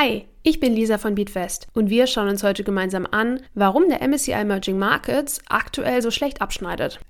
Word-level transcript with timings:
Hi, 0.00 0.28
ich 0.44 0.60
bin 0.60 0.74
Lisa 0.74 0.96
von 0.96 1.16
Beatfest 1.16 1.66
und 1.74 1.90
wir 1.90 2.06
schauen 2.06 2.28
uns 2.28 2.44
heute 2.44 2.62
gemeinsam 2.62 3.04
an, 3.10 3.40
warum 3.54 3.88
der 3.88 4.00
MSCI 4.06 4.30
Emerging 4.30 4.78
Markets 4.78 5.40
aktuell 5.48 6.02
so 6.02 6.12
schlecht 6.12 6.40
abschneidet. 6.40 7.00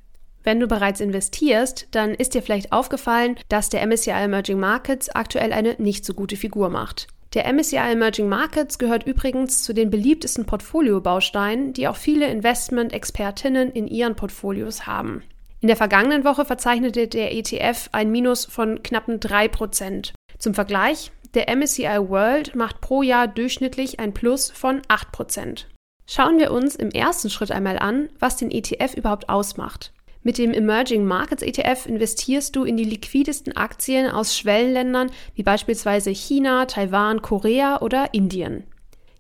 Wenn 0.43 0.59
du 0.59 0.67
bereits 0.67 1.01
investierst, 1.01 1.89
dann 1.91 2.15
ist 2.15 2.33
dir 2.33 2.41
vielleicht 2.41 2.73
aufgefallen, 2.73 3.37
dass 3.51 3.69
der 3.69 3.87
MSCI 3.87 4.13
Emerging 4.13 4.59
Markets 4.59 5.11
aktuell 5.11 5.53
eine 5.53 5.75
nicht 5.77 6.07
so 6.07 6.15
gute 6.15 6.37
Figur 6.37 6.71
macht. 6.71 7.09
Der 7.35 7.53
MSCI 7.53 7.77
Emerging 7.77 8.31
Markets 8.31 8.79
gehört 8.79 9.07
übrigens 9.07 9.65
zu 9.65 9.75
den 9.75 9.91
beliebtesten 9.91 10.47
Portfoliobausteinen, 10.47 11.75
die 11.75 11.89
auch 11.89 11.97
viele 11.97 12.27
Investment-Expertinnen 12.29 13.71
in 13.71 13.87
ihren 13.87 14.17
Portfolios 14.17 14.87
haben. 14.87 15.23
In 15.61 15.69
der 15.69 15.77
vergangenen 15.77 16.25
Woche 16.25 16.47
verzeichnete 16.47 17.07
der 17.07 17.35
ETF 17.35 17.91
ein 17.93 18.11
Minus 18.11 18.47
von 18.47 18.83
knappen 18.83 19.21
3%. 19.21 20.13
Zum 20.39 20.55
Vergleich, 20.55 21.11
der 21.35 21.55
MSCI 21.55 21.99
World 22.09 22.55
macht 22.55 22.81
pro 22.81 23.03
Jahr 23.03 23.29
durchschnittlich 23.29 24.01
ein 24.01 24.15
Plus 24.15 24.51
von 24.51 24.83
8%. 24.83 25.65
Schauen 26.07 26.39
wir 26.39 26.53
uns 26.53 26.75
im 26.75 26.91
ersten 26.91 27.29
Schritt 27.29 27.51
einmal 27.51 27.79
an, 27.79 28.09
was 28.19 28.37
den 28.37 28.51
ETF 28.51 28.95
überhaupt 28.95 29.29
ausmacht. 29.29 29.93
Mit 30.23 30.39
dem 30.39 30.53
Emerging 30.53 31.05
Markets 31.05 31.43
ETF 31.43 31.87
investierst 31.87 32.57
du 32.57 32.65
in 32.65 32.77
die 32.77 32.85
liquidesten 32.85 33.57
Aktien 33.57 34.11
aus 34.11 34.37
Schwellenländern 34.37 35.11
wie 35.35 35.43
beispielsweise 35.43 36.11
China, 36.11 36.67
Taiwan, 36.67 37.23
Korea 37.23 37.81
oder 37.83 38.13
Indien. 38.13 38.65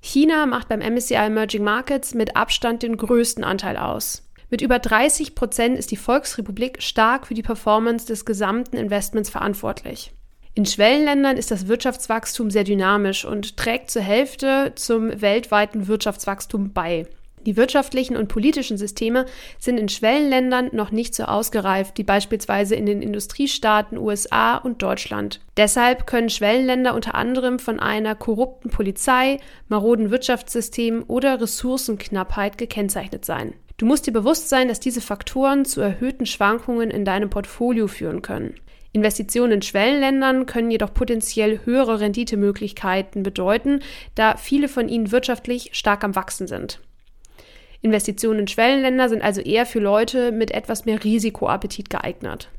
China 0.00 0.46
macht 0.46 0.68
beim 0.68 0.80
MSCI 0.80 1.14
Emerging 1.14 1.62
Markets 1.62 2.14
mit 2.14 2.36
Abstand 2.36 2.82
den 2.82 2.96
größten 2.96 3.44
Anteil 3.44 3.76
aus. 3.76 4.28
Mit 4.50 4.62
über 4.62 4.78
30 4.78 5.34
Prozent 5.34 5.78
ist 5.78 5.90
die 5.90 5.96
Volksrepublik 5.96 6.82
stark 6.82 7.26
für 7.26 7.34
die 7.34 7.42
Performance 7.42 8.06
des 8.06 8.24
gesamten 8.24 8.76
Investments 8.76 9.28
verantwortlich. 9.28 10.12
In 10.58 10.66
Schwellenländern 10.66 11.36
ist 11.36 11.52
das 11.52 11.68
Wirtschaftswachstum 11.68 12.50
sehr 12.50 12.64
dynamisch 12.64 13.24
und 13.24 13.56
trägt 13.56 13.92
zur 13.92 14.02
Hälfte 14.02 14.72
zum 14.74 15.20
weltweiten 15.20 15.86
Wirtschaftswachstum 15.86 16.72
bei. 16.72 17.06
Die 17.46 17.56
wirtschaftlichen 17.56 18.16
und 18.16 18.26
politischen 18.26 18.76
Systeme 18.76 19.26
sind 19.60 19.78
in 19.78 19.88
Schwellenländern 19.88 20.70
noch 20.72 20.90
nicht 20.90 21.14
so 21.14 21.22
ausgereift 21.26 21.96
wie 21.96 22.02
beispielsweise 22.02 22.74
in 22.74 22.86
den 22.86 23.02
Industriestaaten 23.02 23.98
USA 23.98 24.56
und 24.56 24.82
Deutschland. 24.82 25.38
Deshalb 25.56 26.08
können 26.08 26.28
Schwellenländer 26.28 26.92
unter 26.92 27.14
anderem 27.14 27.60
von 27.60 27.78
einer 27.78 28.16
korrupten 28.16 28.70
Polizei, 28.70 29.38
maroden 29.68 30.10
Wirtschaftssystem 30.10 31.04
oder 31.06 31.40
Ressourcenknappheit 31.40 32.58
gekennzeichnet 32.58 33.24
sein. 33.24 33.54
Du 33.76 33.86
musst 33.86 34.08
dir 34.08 34.12
bewusst 34.12 34.48
sein, 34.48 34.66
dass 34.66 34.80
diese 34.80 35.02
Faktoren 35.02 35.64
zu 35.64 35.80
erhöhten 35.80 36.26
Schwankungen 36.26 36.90
in 36.90 37.04
deinem 37.04 37.30
Portfolio 37.30 37.86
führen 37.86 38.22
können. 38.22 38.54
Investitionen 38.92 39.52
in 39.52 39.62
Schwellenländern 39.62 40.46
können 40.46 40.70
jedoch 40.70 40.94
potenziell 40.94 41.60
höhere 41.64 42.00
Renditemöglichkeiten 42.00 43.22
bedeuten, 43.22 43.80
da 44.14 44.36
viele 44.36 44.68
von 44.68 44.88
ihnen 44.88 45.12
wirtschaftlich 45.12 45.70
stark 45.72 46.04
am 46.04 46.16
Wachsen 46.16 46.46
sind. 46.46 46.80
Investitionen 47.80 48.40
in 48.40 48.48
Schwellenländer 48.48 49.08
sind 49.08 49.22
also 49.22 49.40
eher 49.40 49.66
für 49.66 49.78
Leute 49.78 50.32
mit 50.32 50.50
etwas 50.50 50.84
mehr 50.84 51.04
Risikoappetit 51.04 51.90
geeignet. 51.90 52.50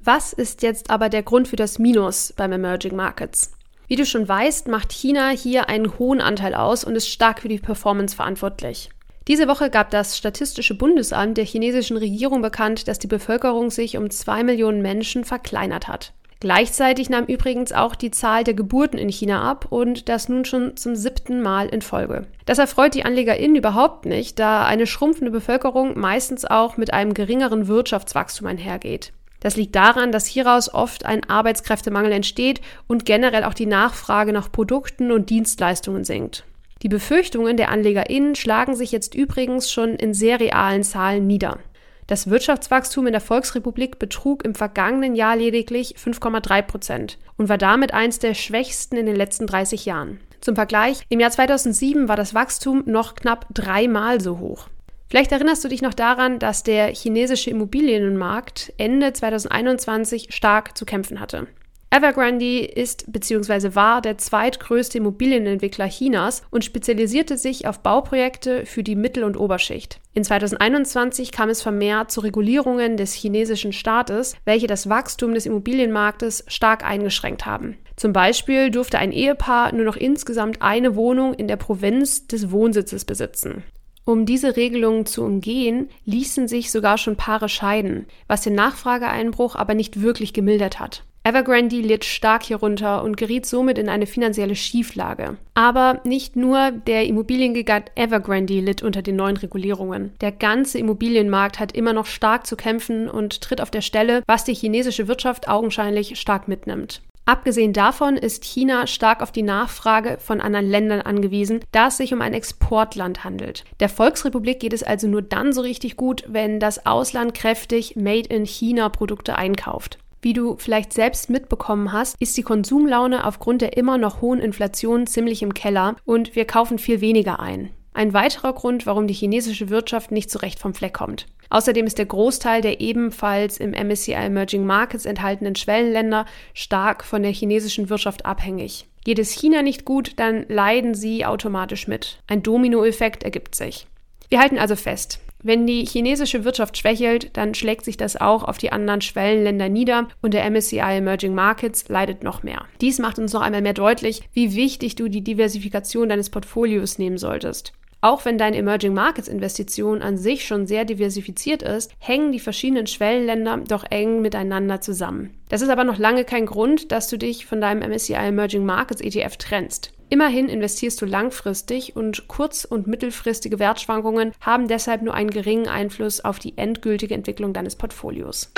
Was 0.00 0.32
ist 0.32 0.62
jetzt 0.62 0.90
aber 0.90 1.08
der 1.08 1.22
Grund 1.22 1.48
für 1.48 1.56
das 1.56 1.78
Minus 1.78 2.32
beim 2.36 2.52
Emerging 2.52 2.96
Markets? 2.96 3.52
Wie 3.88 3.96
du 3.96 4.04
schon 4.04 4.28
weißt, 4.28 4.68
macht 4.68 4.92
China 4.92 5.30
hier 5.30 5.68
einen 5.68 5.98
hohen 5.98 6.20
Anteil 6.20 6.54
aus 6.54 6.84
und 6.84 6.96
ist 6.96 7.08
stark 7.08 7.40
für 7.40 7.48
die 7.48 7.58
Performance 7.58 8.16
verantwortlich. 8.16 8.90
Diese 9.28 9.46
Woche 9.46 9.68
gab 9.68 9.90
das 9.90 10.16
Statistische 10.16 10.74
Bundesamt 10.74 11.36
der 11.36 11.44
chinesischen 11.44 11.98
Regierung 11.98 12.40
bekannt, 12.40 12.88
dass 12.88 12.98
die 12.98 13.06
Bevölkerung 13.06 13.70
sich 13.70 13.98
um 13.98 14.08
zwei 14.08 14.42
Millionen 14.42 14.80
Menschen 14.80 15.24
verkleinert 15.24 15.86
hat. 15.86 16.14
Gleichzeitig 16.40 17.10
nahm 17.10 17.26
übrigens 17.26 17.72
auch 17.72 17.94
die 17.94 18.10
Zahl 18.10 18.44
der 18.44 18.54
Geburten 18.54 18.96
in 18.96 19.10
China 19.10 19.42
ab 19.42 19.66
und 19.70 20.08
das 20.08 20.30
nun 20.30 20.46
schon 20.46 20.76
zum 20.76 20.96
siebten 20.96 21.42
Mal 21.42 21.68
in 21.68 21.82
Folge. 21.82 22.26
Das 22.46 22.58
erfreut 22.58 22.94
die 22.94 23.04
AnlegerInnen 23.04 23.56
überhaupt 23.56 24.06
nicht, 24.06 24.38
da 24.38 24.64
eine 24.64 24.86
schrumpfende 24.86 25.32
Bevölkerung 25.32 25.98
meistens 25.98 26.44
auch 26.44 26.76
mit 26.76 26.94
einem 26.94 27.12
geringeren 27.12 27.66
Wirtschaftswachstum 27.66 28.46
einhergeht. 28.46 29.12
Das 29.40 29.56
liegt 29.56 29.74
daran, 29.74 30.10
dass 30.10 30.26
hieraus 30.26 30.72
oft 30.72 31.04
ein 31.04 31.28
Arbeitskräftemangel 31.28 32.12
entsteht 32.12 32.60
und 32.86 33.04
generell 33.04 33.44
auch 33.44 33.54
die 33.54 33.66
Nachfrage 33.66 34.32
nach 34.32 34.50
Produkten 34.50 35.12
und 35.12 35.28
Dienstleistungen 35.30 36.04
sinkt. 36.04 36.44
Die 36.82 36.88
Befürchtungen 36.88 37.56
der 37.56 37.70
AnlegerInnen 37.70 38.34
schlagen 38.34 38.76
sich 38.76 38.92
jetzt 38.92 39.14
übrigens 39.14 39.70
schon 39.70 39.96
in 39.96 40.14
sehr 40.14 40.38
realen 40.38 40.84
Zahlen 40.84 41.26
nieder. 41.26 41.58
Das 42.06 42.30
Wirtschaftswachstum 42.30 43.06
in 43.06 43.12
der 43.12 43.20
Volksrepublik 43.20 43.98
betrug 43.98 44.44
im 44.44 44.54
vergangenen 44.54 45.14
Jahr 45.14 45.36
lediglich 45.36 45.96
5,3 46.02 46.62
Prozent 46.62 47.18
und 47.36 47.48
war 47.48 47.58
damit 47.58 47.92
eins 47.92 48.18
der 48.18 48.34
schwächsten 48.34 48.96
in 48.96 49.06
den 49.06 49.16
letzten 49.16 49.46
30 49.46 49.84
Jahren. 49.84 50.20
Zum 50.40 50.54
Vergleich, 50.54 51.02
im 51.08 51.20
Jahr 51.20 51.30
2007 51.30 52.08
war 52.08 52.16
das 52.16 52.32
Wachstum 52.32 52.84
noch 52.86 53.14
knapp 53.14 53.46
dreimal 53.52 54.20
so 54.20 54.38
hoch. 54.38 54.68
Vielleicht 55.08 55.32
erinnerst 55.32 55.64
du 55.64 55.68
dich 55.68 55.82
noch 55.82 55.94
daran, 55.94 56.38
dass 56.38 56.62
der 56.62 56.94
chinesische 56.94 57.50
Immobilienmarkt 57.50 58.72
Ende 58.76 59.12
2021 59.12 60.28
stark 60.34 60.78
zu 60.78 60.84
kämpfen 60.84 61.18
hatte. 61.18 61.46
Evergrande 61.90 62.66
ist 62.66 63.10
bzw. 63.10 63.74
war 63.74 64.02
der 64.02 64.18
zweitgrößte 64.18 64.98
Immobilienentwickler 64.98 65.86
Chinas 65.86 66.42
und 66.50 66.62
spezialisierte 66.62 67.38
sich 67.38 67.66
auf 67.66 67.80
Bauprojekte 67.80 68.66
für 68.66 68.82
die 68.82 68.94
Mittel- 68.94 69.24
und 69.24 69.38
Oberschicht. 69.38 69.98
In 70.12 70.22
2021 70.22 71.32
kam 71.32 71.48
es 71.48 71.62
vermehrt 71.62 72.10
zu 72.10 72.20
Regulierungen 72.20 72.98
des 72.98 73.14
chinesischen 73.14 73.72
Staates, 73.72 74.36
welche 74.44 74.66
das 74.66 74.90
Wachstum 74.90 75.32
des 75.32 75.46
Immobilienmarktes 75.46 76.44
stark 76.46 76.84
eingeschränkt 76.84 77.46
haben. 77.46 77.78
Zum 77.96 78.12
Beispiel 78.12 78.70
durfte 78.70 78.98
ein 78.98 79.10
Ehepaar 79.10 79.74
nur 79.74 79.86
noch 79.86 79.96
insgesamt 79.96 80.60
eine 80.60 80.94
Wohnung 80.94 81.32
in 81.32 81.48
der 81.48 81.56
Provinz 81.56 82.26
des 82.26 82.50
Wohnsitzes 82.50 83.06
besitzen. 83.06 83.64
Um 84.04 84.26
diese 84.26 84.56
Regelungen 84.56 85.06
zu 85.06 85.24
umgehen, 85.24 85.88
ließen 86.04 86.48
sich 86.48 86.70
sogar 86.70 86.98
schon 86.98 87.16
Paare 87.16 87.48
scheiden, 87.48 88.06
was 88.26 88.42
den 88.42 88.54
Nachfrageeinbruch 88.54 89.56
aber 89.56 89.74
nicht 89.74 90.02
wirklich 90.02 90.32
gemildert 90.32 90.80
hat. 90.80 91.04
Evergrande 91.24 91.80
litt 91.80 92.04
stark 92.04 92.44
hierunter 92.44 93.02
und 93.02 93.16
geriet 93.16 93.44
somit 93.44 93.76
in 93.76 93.88
eine 93.88 94.06
finanzielle 94.06 94.56
Schieflage. 94.56 95.36
Aber 95.54 96.00
nicht 96.04 96.36
nur 96.36 96.70
der 96.70 97.04
Immobiliengigant 97.06 97.90
Evergrande 97.96 98.60
litt 98.60 98.82
unter 98.82 99.02
den 99.02 99.16
neuen 99.16 99.36
Regulierungen. 99.36 100.12
Der 100.20 100.32
ganze 100.32 100.78
Immobilienmarkt 100.78 101.58
hat 101.58 101.72
immer 101.72 101.92
noch 101.92 102.06
stark 102.06 102.46
zu 102.46 102.56
kämpfen 102.56 103.10
und 103.10 103.42
tritt 103.42 103.60
auf 103.60 103.70
der 103.70 103.82
Stelle, 103.82 104.22
was 104.26 104.44
die 104.44 104.54
chinesische 104.54 105.06
Wirtschaft 105.06 105.48
augenscheinlich 105.48 106.18
stark 106.18 106.48
mitnimmt. 106.48 107.02
Abgesehen 107.28 107.74
davon 107.74 108.16
ist 108.16 108.42
China 108.42 108.86
stark 108.86 109.20
auf 109.20 109.32
die 109.32 109.42
Nachfrage 109.42 110.16
von 110.18 110.40
anderen 110.40 110.70
Ländern 110.70 111.02
angewiesen, 111.02 111.60
da 111.72 111.88
es 111.88 111.98
sich 111.98 112.14
um 112.14 112.22
ein 112.22 112.32
Exportland 112.32 113.22
handelt. 113.22 113.64
Der 113.80 113.90
Volksrepublik 113.90 114.60
geht 114.60 114.72
es 114.72 114.82
also 114.82 115.08
nur 115.08 115.20
dann 115.20 115.52
so 115.52 115.60
richtig 115.60 115.96
gut, 115.96 116.24
wenn 116.26 116.58
das 116.58 116.86
Ausland 116.86 117.34
kräftig 117.34 117.96
Made 117.96 118.30
in 118.30 118.46
China 118.46 118.88
Produkte 118.88 119.36
einkauft. 119.36 119.98
Wie 120.20 120.32
du 120.32 120.56
vielleicht 120.58 120.92
selbst 120.92 121.30
mitbekommen 121.30 121.92
hast, 121.92 122.16
ist 122.18 122.36
die 122.36 122.42
Konsumlaune 122.42 123.24
aufgrund 123.24 123.62
der 123.62 123.76
immer 123.76 123.98
noch 123.98 124.20
hohen 124.20 124.40
Inflation 124.40 125.06
ziemlich 125.06 125.42
im 125.42 125.54
Keller 125.54 125.94
und 126.04 126.34
wir 126.34 126.44
kaufen 126.44 126.78
viel 126.78 127.00
weniger 127.00 127.38
ein. 127.38 127.70
Ein 127.94 128.12
weiterer 128.12 128.52
Grund, 128.52 128.86
warum 128.86 129.06
die 129.06 129.14
chinesische 129.14 129.70
Wirtschaft 129.70 130.10
nicht 130.10 130.30
so 130.30 130.38
recht 130.40 130.58
vom 130.58 130.74
Fleck 130.74 130.94
kommt. 130.94 131.26
Außerdem 131.50 131.86
ist 131.86 131.98
der 131.98 132.06
Großteil 132.06 132.62
der 132.62 132.80
ebenfalls 132.80 133.58
im 133.58 133.70
MSCI 133.70 134.12
Emerging 134.12 134.66
Markets 134.66 135.04
enthaltenen 135.04 135.56
Schwellenländer 135.56 136.26
stark 136.52 137.04
von 137.04 137.22
der 137.22 137.32
chinesischen 137.32 137.88
Wirtschaft 137.88 138.26
abhängig. 138.26 138.86
Geht 139.04 139.18
es 139.18 139.32
China 139.32 139.62
nicht 139.62 139.84
gut, 139.84 140.12
dann 140.16 140.44
leiden 140.48 140.94
sie 140.94 141.24
automatisch 141.24 141.88
mit. 141.88 142.20
Ein 142.26 142.42
Dominoeffekt 142.42 143.22
ergibt 143.22 143.54
sich. 143.54 143.86
Wir 144.28 144.40
halten 144.40 144.58
also 144.58 144.76
fest, 144.76 145.20
wenn 145.42 145.68
die 145.68 145.84
chinesische 145.84 146.44
Wirtschaft 146.44 146.76
schwächelt, 146.76 147.36
dann 147.36 147.54
schlägt 147.54 147.84
sich 147.84 147.96
das 147.96 148.20
auch 148.20 148.42
auf 148.42 148.58
die 148.58 148.72
anderen 148.72 149.00
Schwellenländer 149.00 149.68
nieder 149.68 150.08
und 150.20 150.34
der 150.34 150.44
MSCI 150.50 150.78
Emerging 150.78 151.34
Markets 151.34 151.88
leidet 151.88 152.24
noch 152.24 152.42
mehr. 152.42 152.64
Dies 152.80 152.98
macht 152.98 153.20
uns 153.20 153.32
noch 153.32 153.42
einmal 153.42 153.62
mehr 153.62 153.74
deutlich, 153.74 154.22
wie 154.32 154.56
wichtig 154.56 154.96
du 154.96 155.08
die 155.08 155.22
Diversifikation 155.22 156.08
deines 156.08 156.30
Portfolios 156.30 156.98
nehmen 156.98 157.18
solltest. 157.18 157.72
Auch 158.00 158.24
wenn 158.24 158.38
deine 158.38 158.56
Emerging 158.56 158.94
Markets 158.94 159.26
Investition 159.26 160.02
an 160.02 160.16
sich 160.16 160.46
schon 160.46 160.66
sehr 160.66 160.84
diversifiziert 160.84 161.62
ist, 161.62 161.90
hängen 161.98 162.30
die 162.30 162.38
verschiedenen 162.38 162.86
Schwellenländer 162.86 163.58
doch 163.66 163.84
eng 163.90 164.22
miteinander 164.22 164.80
zusammen. 164.80 165.34
Das 165.48 165.62
ist 165.62 165.68
aber 165.68 165.82
noch 165.82 165.98
lange 165.98 166.24
kein 166.24 166.46
Grund, 166.46 166.92
dass 166.92 167.08
du 167.08 167.18
dich 167.18 167.46
von 167.46 167.60
deinem 167.60 167.88
MSCI 167.88 168.14
Emerging 168.14 168.64
Markets 168.64 169.00
ETF 169.00 169.36
trennst. 169.36 169.92
Immerhin 170.10 170.48
investierst 170.48 171.02
du 171.02 171.06
langfristig 171.06 171.96
und 171.96 172.28
kurz- 172.28 172.64
und 172.64 172.86
mittelfristige 172.86 173.58
Wertschwankungen 173.58 174.32
haben 174.40 174.68
deshalb 174.68 175.02
nur 175.02 175.14
einen 175.14 175.30
geringen 175.30 175.68
Einfluss 175.68 176.20
auf 176.24 176.38
die 176.38 176.56
endgültige 176.56 177.14
Entwicklung 177.14 177.52
deines 177.52 177.76
Portfolios. 177.76 178.52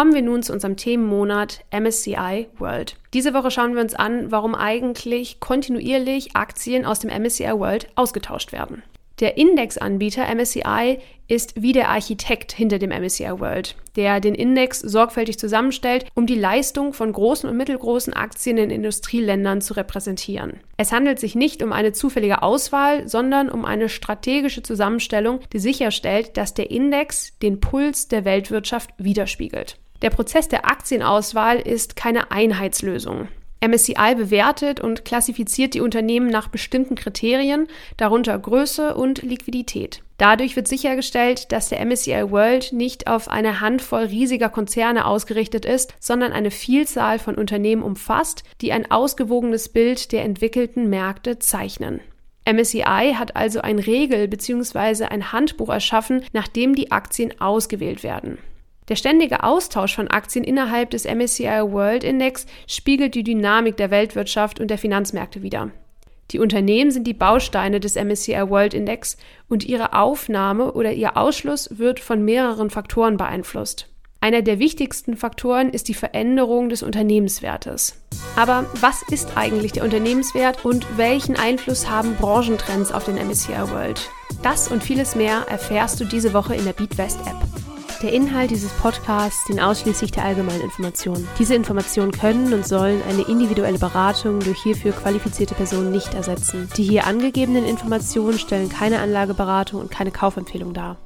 Kommen 0.00 0.14
wir 0.14 0.22
nun 0.22 0.42
zu 0.42 0.54
unserem 0.54 0.78
Themenmonat 0.78 1.62
MSCI 1.78 2.48
World. 2.56 2.96
Diese 3.12 3.34
Woche 3.34 3.50
schauen 3.50 3.74
wir 3.74 3.82
uns 3.82 3.92
an, 3.92 4.32
warum 4.32 4.54
eigentlich 4.54 5.40
kontinuierlich 5.40 6.34
Aktien 6.34 6.86
aus 6.86 7.00
dem 7.00 7.10
MSCI 7.10 7.52
World 7.58 7.86
ausgetauscht 7.96 8.50
werden. 8.50 8.82
Der 9.18 9.36
Indexanbieter 9.36 10.34
MSCI 10.34 11.00
ist 11.28 11.60
wie 11.60 11.72
der 11.72 11.90
Architekt 11.90 12.52
hinter 12.52 12.78
dem 12.78 12.88
MSCI 12.88 13.40
World, 13.40 13.76
der 13.94 14.20
den 14.20 14.34
Index 14.34 14.80
sorgfältig 14.80 15.38
zusammenstellt, 15.38 16.06
um 16.14 16.24
die 16.24 16.34
Leistung 16.34 16.94
von 16.94 17.12
großen 17.12 17.50
und 17.50 17.58
mittelgroßen 17.58 18.14
Aktien 18.14 18.56
in 18.56 18.70
Industrieländern 18.70 19.60
zu 19.60 19.74
repräsentieren. 19.74 20.60
Es 20.78 20.92
handelt 20.92 21.18
sich 21.20 21.34
nicht 21.34 21.62
um 21.62 21.74
eine 21.74 21.92
zufällige 21.92 22.42
Auswahl, 22.42 23.06
sondern 23.06 23.50
um 23.50 23.66
eine 23.66 23.90
strategische 23.90 24.62
Zusammenstellung, 24.62 25.40
die 25.52 25.58
sicherstellt, 25.58 26.38
dass 26.38 26.54
der 26.54 26.70
Index 26.70 27.38
den 27.40 27.60
Puls 27.60 28.08
der 28.08 28.24
Weltwirtschaft 28.24 28.88
widerspiegelt. 28.96 29.76
Der 30.02 30.10
Prozess 30.10 30.48
der 30.48 30.66
Aktienauswahl 30.66 31.58
ist 31.58 31.94
keine 31.94 32.30
Einheitslösung. 32.30 33.28
MSCI 33.62 34.14
bewertet 34.16 34.80
und 34.80 35.04
klassifiziert 35.04 35.74
die 35.74 35.82
Unternehmen 35.82 36.28
nach 36.30 36.48
bestimmten 36.48 36.94
Kriterien, 36.94 37.68
darunter 37.98 38.38
Größe 38.38 38.94
und 38.94 39.20
Liquidität. 39.20 40.02
Dadurch 40.16 40.56
wird 40.56 40.66
sichergestellt, 40.66 41.52
dass 41.52 41.68
der 41.68 41.84
MSCI 41.84 42.30
World 42.30 42.72
nicht 42.72 43.06
auf 43.06 43.28
eine 43.28 43.60
Handvoll 43.60 44.04
riesiger 44.04 44.48
Konzerne 44.48 45.04
ausgerichtet 45.04 45.66
ist, 45.66 45.94
sondern 46.00 46.32
eine 46.32 46.50
Vielzahl 46.50 47.18
von 47.18 47.34
Unternehmen 47.34 47.82
umfasst, 47.82 48.44
die 48.62 48.72
ein 48.72 48.90
ausgewogenes 48.90 49.68
Bild 49.68 50.12
der 50.12 50.24
entwickelten 50.24 50.88
Märkte 50.88 51.38
zeichnen. 51.38 52.00
MSCI 52.46 53.14
hat 53.14 53.36
also 53.36 53.60
ein 53.60 53.78
Regel- 53.78 54.28
bzw. 54.28 55.04
ein 55.04 55.32
Handbuch 55.32 55.68
erschaffen, 55.68 56.24
nach 56.32 56.48
dem 56.48 56.74
die 56.74 56.90
Aktien 56.90 57.38
ausgewählt 57.40 58.02
werden. 58.02 58.38
Der 58.90 58.96
ständige 58.96 59.44
Austausch 59.44 59.94
von 59.94 60.08
Aktien 60.08 60.44
innerhalb 60.44 60.90
des 60.90 61.04
MSCI 61.04 61.62
World 61.62 62.02
Index 62.02 62.46
spiegelt 62.66 63.14
die 63.14 63.22
Dynamik 63.22 63.76
der 63.76 63.92
Weltwirtschaft 63.92 64.58
und 64.58 64.68
der 64.68 64.78
Finanzmärkte 64.78 65.42
wider. 65.42 65.70
Die 66.32 66.40
Unternehmen 66.40 66.90
sind 66.90 67.06
die 67.06 67.14
Bausteine 67.14 67.78
des 67.78 67.94
MSCI 67.94 68.50
World 68.50 68.74
Index 68.74 69.16
und 69.48 69.64
ihre 69.64 69.92
Aufnahme 69.92 70.72
oder 70.72 70.92
ihr 70.92 71.16
Ausschluss 71.16 71.78
wird 71.78 72.00
von 72.00 72.24
mehreren 72.24 72.68
Faktoren 72.68 73.16
beeinflusst. 73.16 73.86
Einer 74.20 74.42
der 74.42 74.58
wichtigsten 74.58 75.16
Faktoren 75.16 75.70
ist 75.70 75.86
die 75.86 75.94
Veränderung 75.94 76.68
des 76.68 76.82
Unternehmenswertes. 76.82 77.94
Aber 78.34 78.66
was 78.80 79.02
ist 79.08 79.36
eigentlich 79.36 79.70
der 79.70 79.84
Unternehmenswert 79.84 80.64
und 80.64 80.84
welchen 80.98 81.36
Einfluss 81.36 81.88
haben 81.88 82.16
Branchentrends 82.16 82.90
auf 82.90 83.04
den 83.04 83.16
MSCI 83.16 83.70
World? 83.70 84.10
Das 84.42 84.68
und 84.68 84.82
vieles 84.82 85.14
mehr 85.14 85.46
erfährst 85.48 86.00
du 86.00 86.04
diese 86.04 86.34
Woche 86.34 86.56
in 86.56 86.64
der 86.64 86.72
BeatWest 86.72 87.20
App. 87.20 87.59
Der 88.02 88.14
Inhalt 88.14 88.50
dieses 88.50 88.72
Podcasts 88.72 89.44
dient 89.44 89.60
ausschließlich 89.60 90.10
der 90.10 90.24
allgemeinen 90.24 90.62
Information. 90.62 91.28
Diese 91.38 91.54
Informationen 91.54 92.12
können 92.12 92.54
und 92.54 92.66
sollen 92.66 93.02
eine 93.06 93.28
individuelle 93.28 93.78
Beratung 93.78 94.40
durch 94.40 94.62
hierfür 94.62 94.92
qualifizierte 94.92 95.54
Personen 95.54 95.92
nicht 95.92 96.14
ersetzen. 96.14 96.70
Die 96.78 96.84
hier 96.84 97.06
angegebenen 97.06 97.66
Informationen 97.66 98.38
stellen 98.38 98.70
keine 98.70 99.00
Anlageberatung 99.00 99.82
und 99.82 99.90
keine 99.90 100.12
Kaufempfehlung 100.12 100.72
dar. 100.72 100.96